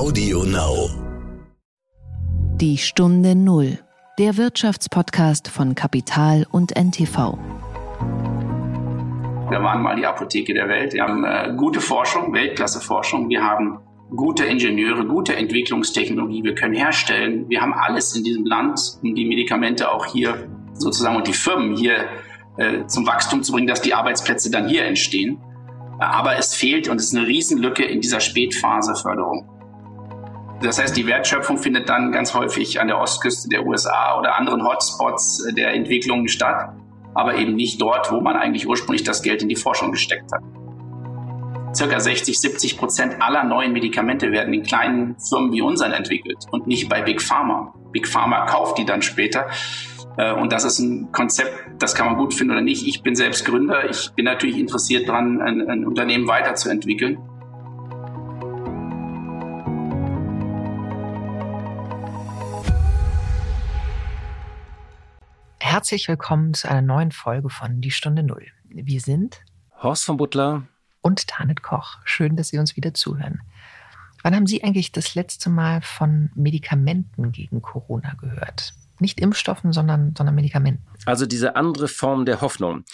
[0.00, 0.88] Audio Now.
[2.56, 3.80] Die Stunde Null.
[4.18, 7.36] Der Wirtschaftspodcast von Kapital und NTV.
[9.50, 10.94] Wir waren mal die Apotheke der Welt.
[10.94, 13.28] Wir haben äh, gute Forschung, Weltklasse-Forschung.
[13.28, 13.80] Wir haben
[14.16, 16.44] gute Ingenieure, gute Entwicklungstechnologie.
[16.44, 17.44] Wir können herstellen.
[17.50, 21.76] Wir haben alles in diesem Land, um die Medikamente auch hier sozusagen und die Firmen
[21.76, 22.06] hier
[22.56, 25.36] äh, zum Wachstum zu bringen, dass die Arbeitsplätze dann hier entstehen.
[25.98, 29.59] Aber es fehlt und es ist eine Riesenlücke in dieser Spätphase-Förderung.
[30.62, 34.62] Das heißt, die Wertschöpfung findet dann ganz häufig an der Ostküste der USA oder anderen
[34.62, 36.74] Hotspots der Entwicklungen statt,
[37.14, 40.42] aber eben nicht dort, wo man eigentlich ursprünglich das Geld in die Forschung gesteckt hat.
[41.74, 46.66] Circa 60, 70 Prozent aller neuen Medikamente werden in kleinen Firmen wie unseren entwickelt und
[46.66, 47.72] nicht bei Big Pharma.
[47.92, 49.46] Big Pharma kauft die dann später
[50.18, 52.86] äh, und das ist ein Konzept, das kann man gut finden oder nicht.
[52.86, 53.88] Ich bin selbst Gründer.
[53.88, 57.18] Ich bin natürlich interessiert daran, ein, ein Unternehmen weiterzuentwickeln.
[65.80, 68.44] Herzlich willkommen zu einer neuen Folge von Die Stunde Null.
[68.68, 69.40] Wir sind
[69.82, 70.64] Horst von Butler
[71.00, 71.96] und Tanit Koch.
[72.04, 73.40] Schön, dass Sie uns wieder zuhören.
[74.22, 78.74] Wann haben Sie eigentlich das letzte Mal von Medikamenten gegen Corona gehört?
[78.98, 80.84] Nicht Impfstoffen, sondern, sondern Medikamenten.
[81.06, 82.84] Also diese andere Form der Hoffnung.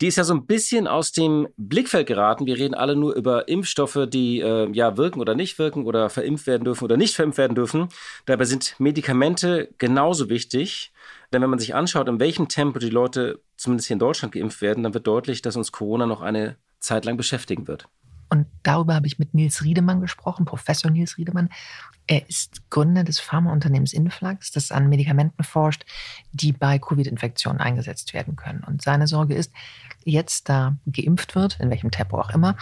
[0.00, 2.46] Die ist ja so ein bisschen aus dem Blickfeld geraten.
[2.46, 6.48] Wir reden alle nur über Impfstoffe, die äh, ja wirken oder nicht wirken oder verimpft
[6.48, 7.88] werden dürfen oder nicht verimpft werden dürfen.
[8.26, 10.92] Dabei sind Medikamente genauso wichtig.
[11.32, 14.60] Denn wenn man sich anschaut, in welchem Tempo die Leute zumindest hier in Deutschland geimpft
[14.60, 17.88] werden, dann wird deutlich, dass uns Corona noch eine Zeit lang beschäftigen wird.
[18.28, 21.50] Und darüber habe ich mit Nils Riedemann gesprochen, Professor Nils Riedemann.
[22.06, 25.84] Er ist Gründer des Pharmaunternehmens Influx, das an Medikamenten forscht,
[26.32, 28.64] die bei Covid-Infektionen eingesetzt werden können.
[28.66, 29.52] Und seine Sorge ist,
[30.04, 32.56] jetzt da geimpft wird, in welchem Tempo auch immer,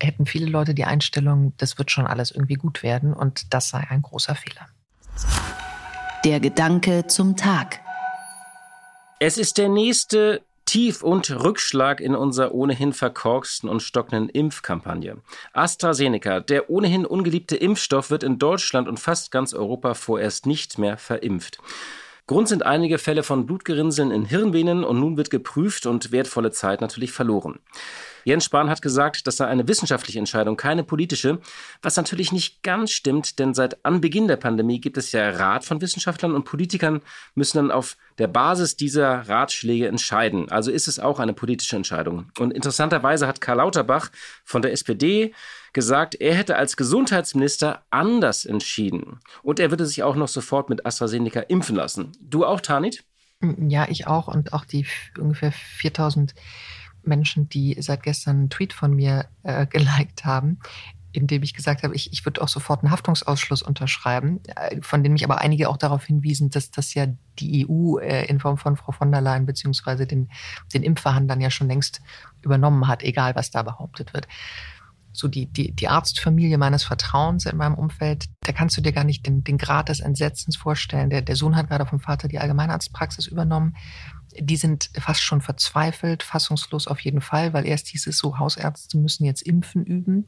[0.00, 3.84] hätten viele Leute die Einstellung, das wird schon alles irgendwie gut werden und das sei
[3.88, 4.68] ein großer Fehler.
[6.24, 7.80] Der Gedanke zum Tag.
[9.18, 15.16] Es ist der nächste Tief- und Rückschlag in unserer ohnehin verkorksten und stockenden Impfkampagne.
[15.54, 20.98] AstraZeneca, der ohnehin ungeliebte Impfstoff, wird in Deutschland und fast ganz Europa vorerst nicht mehr
[20.98, 21.58] verimpft.
[22.28, 26.80] Grund sind einige Fälle von Blutgerinnseln in Hirnvenen und nun wird geprüft und wertvolle Zeit
[26.80, 27.60] natürlich verloren.
[28.24, 31.38] Jens Spahn hat gesagt, das sei eine wissenschaftliche Entscheidung, keine politische,
[31.82, 35.80] was natürlich nicht ganz stimmt, denn seit Anbeginn der Pandemie gibt es ja Rat von
[35.80, 37.02] Wissenschaftlern und Politikern
[37.36, 40.50] müssen dann auf der Basis dieser Ratschläge entscheiden.
[40.50, 42.32] Also ist es auch eine politische Entscheidung.
[42.40, 44.10] Und interessanterweise hat Karl Lauterbach
[44.42, 45.32] von der SPD
[45.76, 49.20] gesagt, er hätte als Gesundheitsminister anders entschieden.
[49.42, 52.12] Und er würde sich auch noch sofort mit AstraZeneca impfen lassen.
[52.18, 53.04] Du auch, Tanit?
[53.42, 54.26] Ja, ich auch.
[54.26, 54.86] Und auch die
[55.18, 56.34] ungefähr 4000
[57.02, 60.60] Menschen, die seit gestern einen Tweet von mir äh, geliked haben,
[61.12, 65.04] in dem ich gesagt habe, ich, ich würde auch sofort einen Haftungsausschluss unterschreiben, äh, von
[65.04, 67.06] dem mich aber einige auch darauf hinwiesen, dass das ja
[67.38, 70.30] die EU äh, in Form von Frau von der Leyen beziehungsweise den,
[70.72, 72.00] den Impfverhandlern ja schon längst
[72.40, 74.26] übernommen hat, egal was da behauptet wird.
[75.18, 79.04] So die, die, die Arztfamilie meines Vertrauens in meinem Umfeld, da kannst du dir gar
[79.04, 81.10] nicht den, den Grad des Entsetzens vorstellen.
[81.10, 83.74] Der, der Sohn hat gerade vom Vater die Allgemeinarztpraxis übernommen
[84.40, 88.98] die sind fast schon verzweifelt, fassungslos auf jeden Fall, weil erst hieß es so, Hausärzte
[88.98, 90.26] müssen jetzt Impfen üben,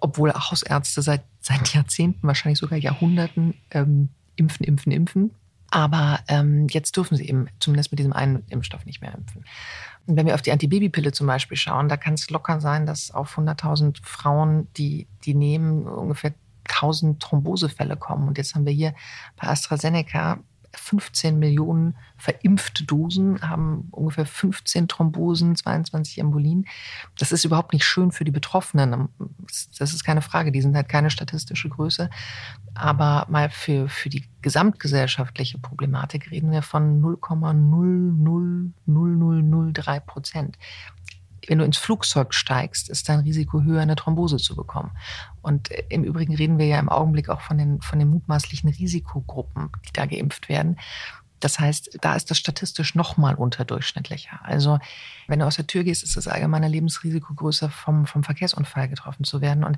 [0.00, 5.30] obwohl Hausärzte seit, seit Jahrzehnten, wahrscheinlich sogar Jahrhunderten ähm, impfen, impfen, impfen.
[5.70, 9.44] Aber ähm, jetzt dürfen sie eben zumindest mit diesem einen Impfstoff nicht mehr impfen.
[10.06, 13.10] Und wenn wir auf die Antibabypille zum Beispiel schauen, da kann es locker sein, dass
[13.10, 16.34] auf 100.000 Frauen, die die nehmen, ungefähr
[16.68, 18.28] 1000 Thrombosefälle kommen.
[18.28, 18.94] Und jetzt haben wir hier
[19.36, 20.38] bei AstraZeneca
[20.76, 26.66] 15 Millionen verimpfte Dosen, haben ungefähr 15 Thrombosen, 22 Embolien.
[27.18, 29.08] Das ist überhaupt nicht schön für die Betroffenen.
[29.78, 32.08] Das ist keine Frage, die sind halt keine statistische Größe.
[32.74, 40.58] Aber mal für, für die gesamtgesellschaftliche Problematik reden wir von 0,00003 Prozent
[41.48, 44.92] wenn du ins Flugzeug steigst, ist dein Risiko höher, eine Thrombose zu bekommen.
[45.42, 48.70] Und äh, im Übrigen reden wir ja im Augenblick auch von den, von den mutmaßlichen
[48.70, 50.76] Risikogruppen, die da geimpft werden.
[51.40, 54.40] Das heißt, da ist das statistisch nochmal unterdurchschnittlicher.
[54.44, 54.78] Also,
[55.26, 59.24] wenn du aus der Tür gehst, ist das allgemeine Lebensrisiko größer, vom, vom Verkehrsunfall getroffen
[59.24, 59.62] zu werden.
[59.62, 59.76] Und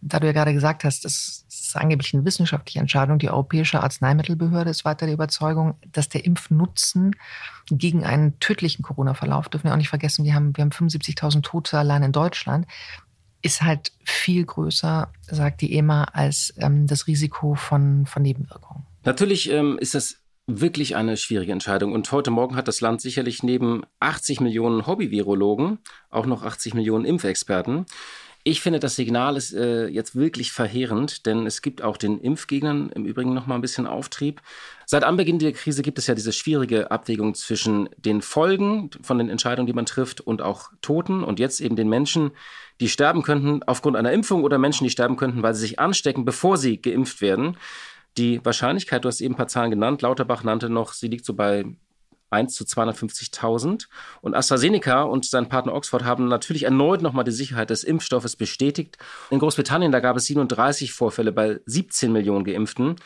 [0.00, 3.18] da du ja gerade gesagt hast, das ist angeblich eine wissenschaftliche Entscheidung.
[3.18, 7.14] Die Europäische Arzneimittelbehörde ist weiter der Überzeugung, dass der Impfnutzen
[7.70, 11.78] gegen einen tödlichen Corona-Verlauf, dürfen wir auch nicht vergessen, wir haben, wir haben 75.000 Tote
[11.78, 12.66] allein in Deutschland,
[13.42, 18.84] ist halt viel größer, sagt die EMA, als ähm, das Risiko von, von Nebenwirkungen.
[19.04, 20.16] Natürlich ähm, ist das
[20.48, 21.92] wirklich eine schwierige Entscheidung.
[21.92, 25.78] Und heute Morgen hat das Land sicherlich neben 80 Millionen Hobby-Virologen
[26.10, 27.84] auch noch 80 Millionen Impfexperten.
[28.44, 32.90] Ich finde, das Signal ist äh, jetzt wirklich verheerend, denn es gibt auch den Impfgegnern
[32.90, 34.40] im Übrigen noch mal ein bisschen Auftrieb.
[34.86, 39.28] Seit Anbeginn der Krise gibt es ja diese schwierige Abwägung zwischen den Folgen von den
[39.28, 42.30] Entscheidungen, die man trifft, und auch Toten und jetzt eben den Menschen,
[42.80, 46.24] die sterben könnten aufgrund einer Impfung oder Menschen, die sterben könnten, weil sie sich anstecken,
[46.24, 47.56] bevor sie geimpft werden.
[48.16, 51.34] Die Wahrscheinlichkeit, du hast eben ein paar Zahlen genannt, Lauterbach nannte noch, sie liegt so
[51.34, 51.64] bei
[52.30, 53.88] 1 zu 250.000.
[54.20, 58.98] Und AstraZeneca und sein Partner Oxford haben natürlich erneut nochmal die Sicherheit des Impfstoffes bestätigt.
[59.30, 62.96] In Großbritannien, da gab es 37 Vorfälle bei 17 Millionen Geimpften.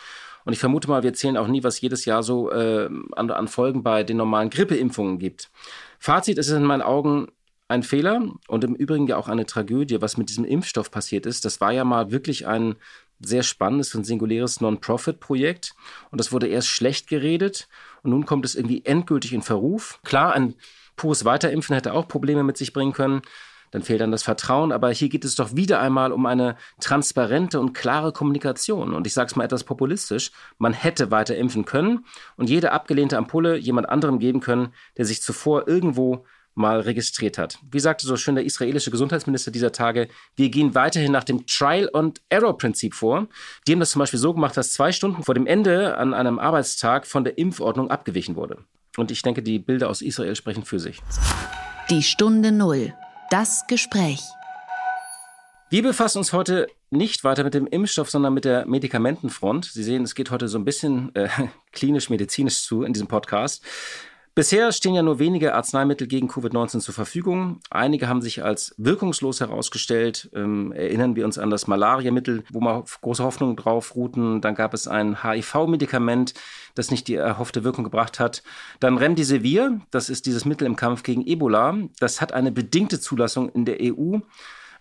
[0.44, 3.48] Und ich vermute mal, wir zählen auch nie, was jedes Jahr so äh, an, an
[3.48, 5.50] Folgen bei den normalen Grippeimpfungen gibt.
[5.98, 7.28] Fazit ist in meinen Augen
[7.68, 11.44] ein Fehler und im Übrigen ja auch eine Tragödie, was mit diesem Impfstoff passiert ist.
[11.44, 12.76] Das war ja mal wirklich ein
[13.24, 15.74] sehr spannendes und singuläres Non-Profit-Projekt.
[16.10, 17.68] Und das wurde erst schlecht geredet
[18.02, 20.00] und nun kommt es irgendwie endgültig in Verruf.
[20.04, 20.54] Klar, ein
[20.96, 23.22] pures Weterimpfen hätte auch Probleme mit sich bringen können.
[23.70, 24.70] Dann fehlt dann das Vertrauen.
[24.70, 28.92] Aber hier geht es doch wieder einmal um eine transparente und klare Kommunikation.
[28.92, 30.30] Und ich sage es mal etwas populistisch.
[30.58, 32.04] Man hätte weiter impfen können
[32.36, 37.58] und jede abgelehnte Ampulle jemand anderem geben können, der sich zuvor irgendwo mal registriert hat.
[37.70, 42.94] Wie sagte so schön der israelische Gesundheitsminister dieser Tage, wir gehen weiterhin nach dem Trial-and-Error-Prinzip
[42.94, 43.28] vor.
[43.66, 46.38] Die haben das zum Beispiel so gemacht, dass zwei Stunden vor dem Ende an einem
[46.38, 48.58] Arbeitstag von der Impfordnung abgewichen wurde.
[48.96, 51.00] Und ich denke, die Bilder aus Israel sprechen für sich.
[51.90, 52.92] Die Stunde Null.
[53.30, 54.20] Das Gespräch.
[55.70, 59.64] Wir befassen uns heute nicht weiter mit dem Impfstoff, sondern mit der Medikamentenfront.
[59.64, 61.30] Sie sehen, es geht heute so ein bisschen äh,
[61.72, 63.64] klinisch-medizinisch zu in diesem Podcast.
[64.34, 67.60] Bisher stehen ja nur wenige Arzneimittel gegen Covid-19 zur Verfügung.
[67.68, 70.30] Einige haben sich als wirkungslos herausgestellt.
[70.34, 74.40] Ähm, erinnern wir uns an das Malariamittel, wo man große Hoffnungen drauf ruhten.
[74.40, 76.32] Dann gab es ein HIV-Medikament,
[76.74, 78.42] das nicht die erhoffte Wirkung gebracht hat.
[78.80, 81.76] Dann Remdesivir, das ist dieses Mittel im Kampf gegen Ebola.
[81.98, 84.20] Das hat eine bedingte Zulassung in der EU.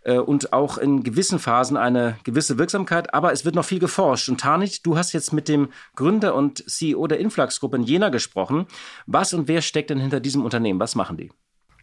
[0.04, 3.14] Äh, und auch in gewissen Phasen eine gewisse Wirksamkeit.
[3.14, 4.30] Aber es wird noch viel geforscht.
[4.30, 8.66] Und Tanit, du hast jetzt mit dem Gründer und CEO der Influx-Gruppe in Jena gesprochen.
[9.06, 10.80] Was und wer steckt denn hinter diesem Unternehmen?
[10.80, 11.32] Was machen die?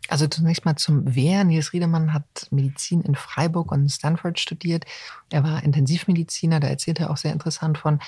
[0.09, 1.45] Also zunächst mal zum Wer.
[1.45, 4.85] Nils Riedemann hat Medizin in Freiburg und Stanford studiert.
[5.31, 8.01] Er war Intensivmediziner, da erzählt er auch sehr interessant von,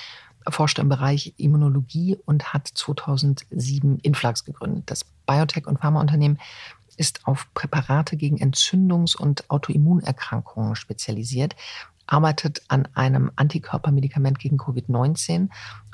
[0.48, 6.38] forschte im Bereich Immunologie und hat 2007 Influx gegründet, das Biotech- und Pharmaunternehmen,
[6.96, 11.56] ist auf Präparate gegen Entzündungs- und Autoimmunerkrankungen spezialisiert,
[12.06, 15.48] arbeitet an einem Antikörpermedikament gegen Covid-19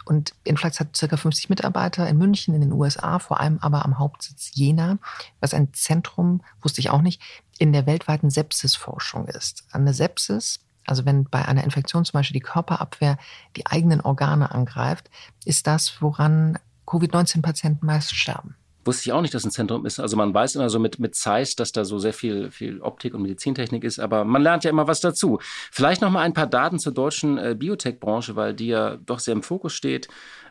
[0.06, 1.16] und Influx hat ca.
[1.16, 4.98] 50 Mitarbeiter in München, in den USA, vor allem aber am Hauptsitz Jena,
[5.40, 7.20] was ein Zentrum, wusste ich auch nicht,
[7.58, 9.64] in der weltweiten Sepsisforschung ist.
[9.72, 13.18] Eine Sepsis, also wenn bei einer Infektion zum Beispiel die Körperabwehr
[13.56, 15.10] die eigenen Organe angreift,
[15.44, 16.56] ist das, woran
[16.86, 18.54] Covid-19-Patienten meist sterben
[18.86, 20.00] wusste ich auch nicht, dass ein Zentrum ist.
[20.00, 23.14] Also man weiß immer so mit, mit Zeiss, dass da so sehr viel, viel Optik
[23.14, 25.38] und Medizintechnik ist, aber man lernt ja immer was dazu.
[25.70, 29.32] Vielleicht noch mal ein paar Daten zur deutschen äh, Biotech-Branche, weil die ja doch sehr
[29.32, 30.08] im Fokus steht.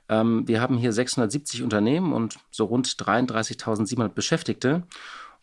[0.10, 4.84] Ähm, wir haben hier 670 Unternehmen und so rund 33.700 Beschäftigte.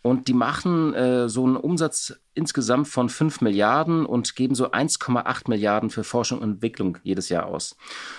[0.03, 5.49] Und die machen äh, so einen Umsatz insgesamt von 5 Milliarden und geben so 1,8
[5.49, 7.77] Milliarden für Forschung und Entwicklung jedes Jahr aus.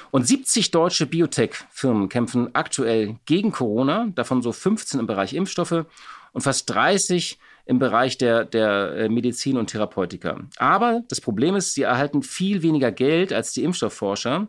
[0.09, 5.85] Und 70 deutsche Biotech-Firmen kämpfen aktuell gegen Corona, davon so 15 im Bereich Impfstoffe
[6.31, 10.39] und fast 30 im Bereich der, der äh, Medizin und Therapeutika.
[10.57, 14.47] Aber das Problem ist, sie erhalten viel weniger Geld als die Impfstoffforscher.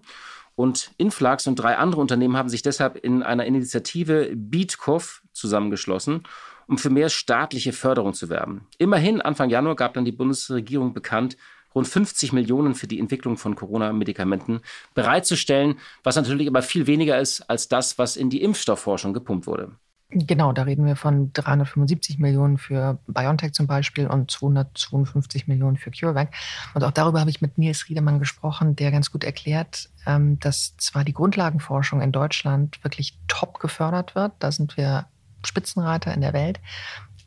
[0.57, 6.23] Und Influx und drei andere Unternehmen haben sich deshalb in einer Initiative BeatCov zusammengeschlossen
[6.67, 8.67] um für mehr staatliche Förderung zu werben.
[8.79, 11.37] Immerhin, Anfang Januar gab dann die Bundesregierung bekannt,
[11.75, 14.61] rund 50 Millionen für die Entwicklung von Corona-Medikamenten
[14.95, 19.73] bereitzustellen, was natürlich aber viel weniger ist als das, was in die Impfstoffforschung gepumpt wurde.
[20.11, 25.91] Genau, da reden wir von 375 Millionen für BioNTech zum Beispiel und 252 Millionen für
[25.91, 26.33] CureVac.
[26.75, 30.77] Und auch darüber habe ich mit Nils Riedemann gesprochen, der ganz gut erklärt, ähm, dass
[30.77, 35.07] zwar die Grundlagenforschung in Deutschland wirklich top gefördert wird, da sind wir
[35.47, 36.61] Spitzenreiter in der Welt.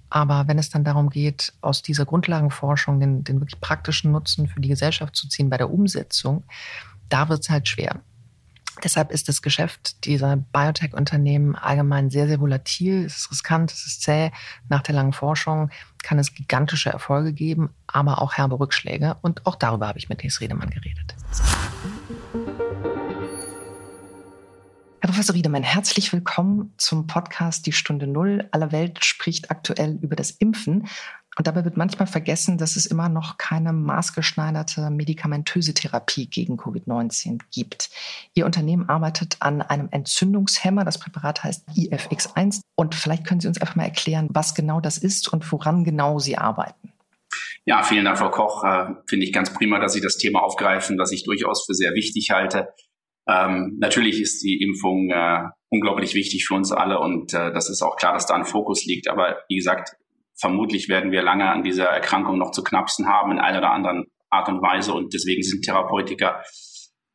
[0.09, 4.61] Aber wenn es dann darum geht, aus dieser Grundlagenforschung den, den wirklich praktischen Nutzen für
[4.61, 6.43] die Gesellschaft zu ziehen bei der Umsetzung,
[7.09, 8.01] da wird es halt schwer.
[8.83, 13.05] Deshalb ist das Geschäft dieser Biotech-Unternehmen allgemein sehr, sehr volatil.
[13.05, 14.31] Es ist riskant, es ist zäh.
[14.69, 15.71] Nach der langen Forschung
[16.03, 19.17] kann es gigantische Erfolge geben, aber auch herbe Rückschläge.
[19.21, 21.15] Und auch darüber habe ich mit Nils Redemann geredet.
[25.27, 28.47] Herr Professor Riedemann, herzlich willkommen zum Podcast Die Stunde Null.
[28.53, 30.87] Aller Welt spricht aktuell über das Impfen.
[31.37, 37.41] Und dabei wird manchmal vergessen, dass es immer noch keine maßgeschneiderte medikamentöse Therapie gegen Covid-19
[37.51, 37.89] gibt.
[38.35, 40.85] Ihr Unternehmen arbeitet an einem Entzündungshemmer.
[40.85, 42.61] Das Präparat heißt IFX1.
[42.75, 46.19] Und vielleicht können Sie uns einfach mal erklären, was genau das ist und woran genau
[46.19, 46.93] Sie arbeiten.
[47.65, 48.63] Ja, vielen Dank, Frau Koch.
[48.63, 51.95] Äh, Finde ich ganz prima, dass Sie das Thema aufgreifen, was ich durchaus für sehr
[51.95, 52.69] wichtig halte.
[53.29, 57.81] Ähm, natürlich ist die Impfung äh, unglaublich wichtig für uns alle und äh, das ist
[57.81, 59.09] auch klar, dass da ein Fokus liegt.
[59.09, 59.95] Aber wie gesagt,
[60.39, 64.05] vermutlich werden wir lange an dieser Erkrankung noch zu knapsen haben in einer oder anderen
[64.29, 66.43] Art und Weise und deswegen sind Therapeutika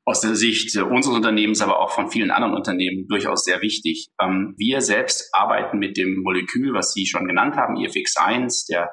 [0.05, 4.09] aus der Sicht unseres Unternehmens, aber auch von vielen anderen Unternehmen durchaus sehr wichtig.
[4.21, 8.91] Ähm, wir selbst arbeiten mit dem Molekül, was Sie schon genannt haben, IFX1, der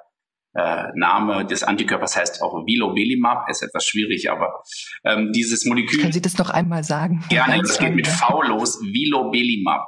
[0.59, 4.61] äh, Name des Antikörpers heißt auch Vilobelimab, ist etwas schwierig, aber
[5.05, 5.99] ähm, dieses Molekül.
[5.99, 7.23] Können Sie das noch einmal sagen?
[7.29, 9.87] Gerne, das geht mit V los, Vilobelimab.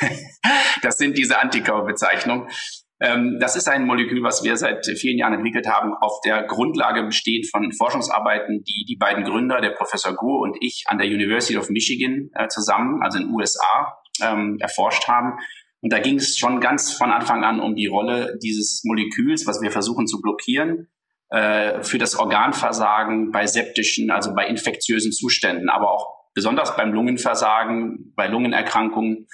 [0.82, 2.48] das sind diese Antikörperbezeichnungen.
[3.00, 7.02] Ähm, das ist ein Molekül, was wir seit vielen Jahren entwickelt haben, auf der Grundlage
[7.04, 11.58] besteht von Forschungsarbeiten, die die beiden Gründer, der Professor Gur und ich an der University
[11.58, 15.38] of Michigan äh, zusammen, also in den USA, ähm, erforscht haben.
[15.82, 19.60] Und da ging es schon ganz von Anfang an um die Rolle dieses Moleküls, was
[19.60, 20.88] wir versuchen zu blockieren,
[21.30, 28.12] äh, für das Organversagen bei septischen, also bei infektiösen Zuständen, aber auch besonders beim Lungenversagen,
[28.14, 29.26] bei Lungenerkrankungen.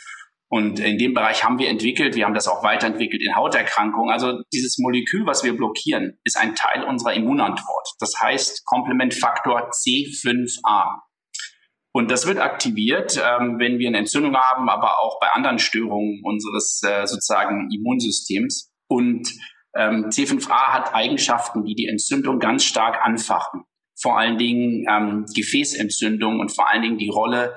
[0.48, 4.12] Und in dem Bereich haben wir entwickelt, wir haben das auch weiterentwickelt in Hauterkrankungen.
[4.12, 7.88] Also dieses Molekül, was wir blockieren, ist ein Teil unserer Immunantwort.
[7.98, 11.00] Das heißt Komplementfaktor C5a.
[11.94, 16.20] Und das wird aktiviert, ähm, wenn wir eine Entzündung haben, aber auch bei anderen Störungen
[16.24, 18.72] unseres äh, sozusagen Immunsystems.
[18.88, 19.28] Und
[19.76, 23.64] ähm, C5a hat Eigenschaften, die die Entzündung ganz stark anfachen.
[24.00, 27.54] Vor allen Dingen ähm, Gefäßentzündung und vor allen Dingen die Rolle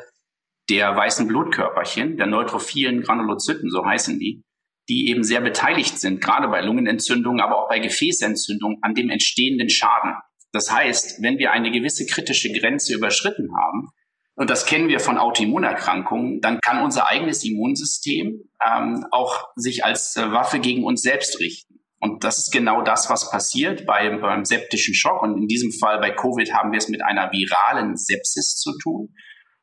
[0.69, 4.43] der weißen Blutkörperchen, der neutrophilen Granulozyten, so heißen die,
[4.89, 9.69] die eben sehr beteiligt sind, gerade bei Lungenentzündungen, aber auch bei Gefäßentzündungen an dem entstehenden
[9.69, 10.15] Schaden.
[10.51, 13.89] Das heißt, wenn wir eine gewisse kritische Grenze überschritten haben,
[14.35, 20.17] und das kennen wir von Autoimmunerkrankungen, dann kann unser eigenes Immunsystem ähm, auch sich als
[20.17, 21.79] äh, Waffe gegen uns selbst richten.
[22.01, 25.23] Und das ist genau das, was passiert beim, beim septischen Schock.
[25.23, 29.15] Und in diesem Fall bei Covid haben wir es mit einer viralen Sepsis zu tun.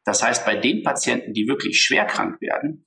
[0.05, 2.87] Das heißt, bei den Patienten, die wirklich schwer krank werden,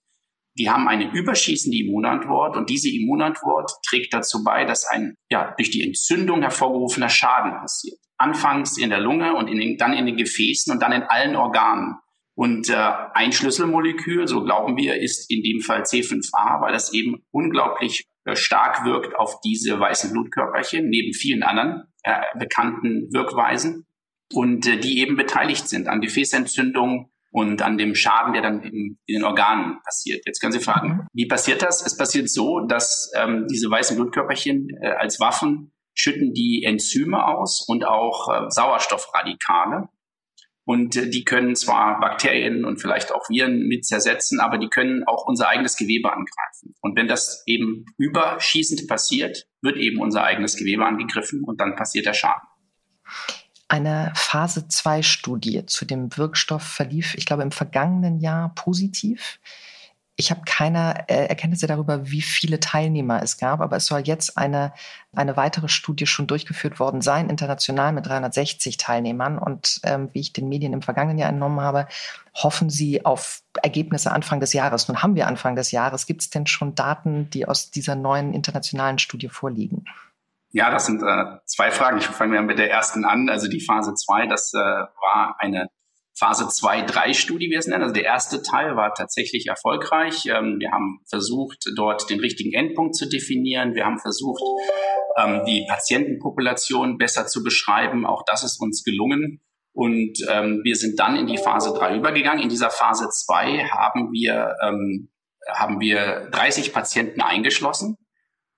[0.57, 5.69] die haben eine überschießende Immunantwort und diese Immunantwort trägt dazu bei, dass ein ja, durch
[5.69, 10.17] die Entzündung hervorgerufener Schaden passiert anfangs in der Lunge und in den, dann in den
[10.17, 11.95] Gefäßen und dann in allen Organen.
[12.37, 17.23] Und äh, ein Schlüsselmolekül, so glauben wir, ist in dem Fall C5a, weil das eben
[17.31, 23.85] unglaublich äh, stark wirkt auf diese weißen Blutkörperchen, neben vielen anderen äh, bekannten Wirkweisen
[24.33, 28.97] und äh, die eben beteiligt sind an Gefäßentzündungen und an dem Schaden, der dann in,
[29.05, 30.23] in den Organen passiert.
[30.25, 31.85] Jetzt können Sie fragen, wie passiert das?
[31.85, 37.65] Es passiert so, dass ähm, diese weißen Blutkörperchen äh, als Waffen schütten die Enzyme aus
[37.67, 39.89] und auch äh, Sauerstoffradikale.
[40.65, 45.03] Und äh, die können zwar Bakterien und vielleicht auch Viren mit zersetzen, aber die können
[45.07, 46.75] auch unser eigenes Gewebe angreifen.
[46.81, 52.05] Und wenn das eben überschießend passiert, wird eben unser eigenes Gewebe angegriffen und dann passiert
[52.05, 52.47] der Schaden.
[53.67, 59.39] Eine Phase 2 Studie zu dem Wirkstoff verlief, ich glaube, im vergangenen Jahr positiv.
[60.17, 64.37] Ich habe keine äh, Erkenntnisse darüber, wie viele Teilnehmer es gab, aber es soll jetzt
[64.37, 64.73] eine,
[65.13, 69.37] eine weitere Studie schon durchgeführt worden sein, international mit 360 Teilnehmern.
[69.37, 71.87] Und ähm, wie ich den Medien im vergangenen Jahr entnommen habe,
[72.33, 74.87] hoffen sie auf Ergebnisse Anfang des Jahres.
[74.87, 76.05] Nun haben wir Anfang des Jahres.
[76.05, 79.85] Gibt es denn schon Daten, die aus dieser neuen internationalen Studie vorliegen?
[80.51, 81.97] Ja, das sind äh, zwei Fragen.
[81.97, 83.27] Ich fange mit der ersten an.
[83.27, 85.67] Also die Phase 2, das äh, war eine
[86.17, 87.83] Phase 2-3-Studie, wie wir es nennen.
[87.83, 90.25] Also der erste Teil war tatsächlich erfolgreich.
[90.27, 93.75] Ähm, wir haben versucht, dort den richtigen Endpunkt zu definieren.
[93.75, 94.41] Wir haben versucht,
[95.17, 98.05] ähm, die Patientenpopulation besser zu beschreiben.
[98.05, 99.41] Auch das ist uns gelungen.
[99.73, 102.41] Und ähm, wir sind dann in die Phase 3 übergegangen.
[102.41, 104.55] In dieser Phase 2 haben wir,
[105.53, 107.97] haben wir 30 Patienten eingeschlossen.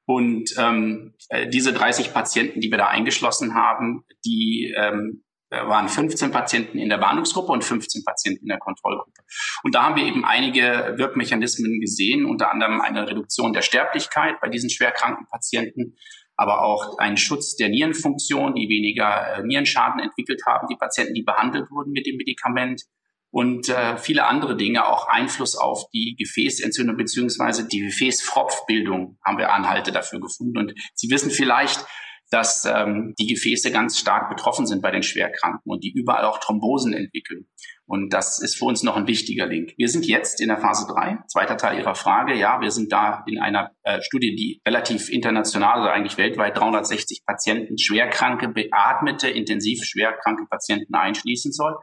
[0.07, 6.31] Und ähm, äh, diese 30 Patienten, die wir da eingeschlossen haben, die ähm, waren 15
[6.31, 9.21] Patienten in der Behandlungsgruppe und 15 Patienten in der Kontrollgruppe.
[9.63, 14.49] Und da haben wir eben einige Wirkmechanismen gesehen, unter anderem eine Reduktion der Sterblichkeit bei
[14.49, 15.95] diesen schwerkranken Patienten,
[16.35, 21.23] aber auch einen Schutz der Nierenfunktion, die weniger äh, Nierenschaden entwickelt haben, die Patienten, die
[21.23, 22.83] behandelt wurden mit dem Medikament
[23.29, 29.51] und äh, viele andere Dinge, auch Einfluss auf die Gefäßentzündung beziehungsweise die Gefäßfropfbildung haben wir
[29.51, 30.57] Anhalte dafür gefunden.
[30.57, 31.85] Und Sie wissen vielleicht,
[32.29, 36.39] dass ähm, die Gefäße ganz stark betroffen sind bei den Schwerkranken und die überall auch
[36.39, 37.47] Thrombosen entwickeln.
[37.85, 39.73] Und das ist für uns noch ein wichtiger Link.
[39.77, 42.35] Wir sind jetzt in der Phase 3, zweiter Teil Ihrer Frage.
[42.35, 47.23] Ja, wir sind da in einer äh, Studie, die relativ international, also eigentlich weltweit 360
[47.25, 51.75] Patienten, schwerkranke, beatmete, intensiv schwerkranke Patienten einschließen soll.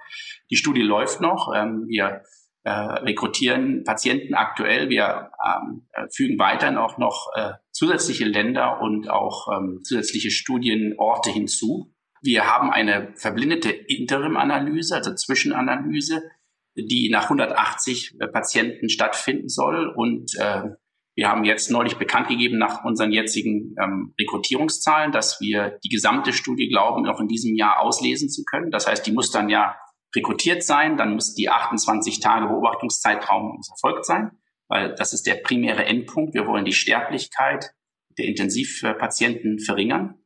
[0.51, 1.51] Die Studie läuft noch.
[1.57, 2.23] Ähm, wir
[2.65, 4.89] äh, rekrutieren Patienten aktuell.
[4.89, 11.31] Wir ähm, äh, fügen weiterhin auch noch äh, zusätzliche Länder und auch ähm, zusätzliche Studienorte
[11.31, 11.93] hinzu.
[12.23, 16.23] Wir haben eine verblindete Interim-Analyse, also Zwischenanalyse,
[16.75, 19.93] die nach 180 äh, Patienten stattfinden soll.
[19.95, 20.63] Und äh,
[21.17, 26.33] wir haben jetzt neulich bekannt gegeben nach unseren jetzigen ähm, Rekrutierungszahlen, dass wir die gesamte
[26.33, 28.71] Studie glauben, noch in diesem Jahr auslesen zu können.
[28.71, 29.77] Das heißt, die muss dann ja
[30.15, 34.31] rekrutiert sein, dann muss die 28 Tage Beobachtungszeitraum erfolgt sein,
[34.69, 36.35] weil das ist der primäre Endpunkt.
[36.35, 37.71] Wir wollen die Sterblichkeit
[38.19, 40.21] der Intensivpatienten verringern.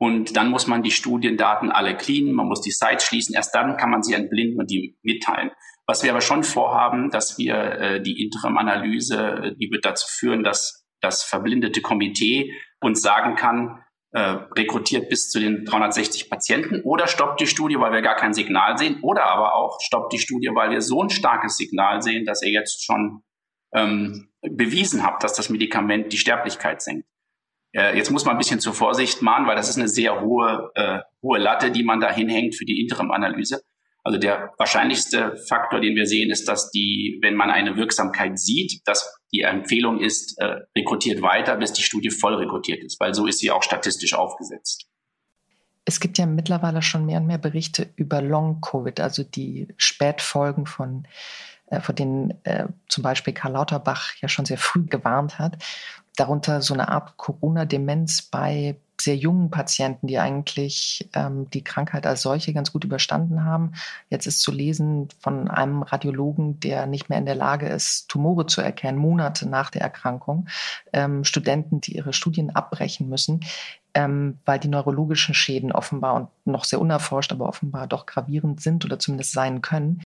[0.00, 3.34] Und dann muss man die Studiendaten alle cleanen, man muss die Sites schließen.
[3.34, 5.50] Erst dann kann man sie entblinden und die mitteilen.
[5.86, 10.86] Was wir aber schon vorhaben, dass wir äh, die Interim-Analyse, die wird dazu führen, dass
[11.00, 17.40] das verblindete Komitee uns sagen kann, äh, rekrutiert bis zu den 360 Patienten oder stoppt
[17.40, 20.70] die Studie, weil wir gar kein Signal sehen oder aber auch stoppt die Studie, weil
[20.70, 23.22] wir so ein starkes Signal sehen, dass ihr jetzt schon
[23.74, 27.06] ähm, bewiesen habt, dass das Medikament die Sterblichkeit senkt.
[27.72, 30.70] Äh, jetzt muss man ein bisschen zur Vorsicht mahnen, weil das ist eine sehr hohe,
[30.74, 33.60] äh, hohe Latte, die man da hinhängt für die Interim-Analyse.
[34.04, 38.80] Also der wahrscheinlichste Faktor, den wir sehen, ist, dass die, wenn man eine Wirksamkeit sieht,
[38.86, 43.26] dass die Empfehlung ist, äh, rekrutiert weiter, bis die Studie voll rekrutiert ist, weil so
[43.26, 44.86] ist sie auch statistisch aufgesetzt.
[45.84, 51.06] Es gibt ja mittlerweile schon mehr und mehr Berichte über Long-Covid, also die Spätfolgen von,
[51.66, 55.56] äh, von denen äh, zum Beispiel Karl Lauterbach ja schon sehr früh gewarnt hat.
[56.16, 62.22] Darunter so eine Art Corona-Demenz bei sehr jungen Patienten, die eigentlich ähm, die Krankheit als
[62.22, 63.72] solche ganz gut überstanden haben.
[64.10, 68.46] Jetzt ist zu lesen von einem Radiologen, der nicht mehr in der Lage ist, Tumore
[68.46, 70.48] zu erkennen, Monate nach der Erkrankung.
[70.92, 73.40] Ähm, Studenten, die ihre Studien abbrechen müssen,
[73.94, 78.84] ähm, weil die neurologischen Schäden offenbar und noch sehr unerforscht, aber offenbar doch gravierend sind
[78.84, 79.96] oder zumindest sein können.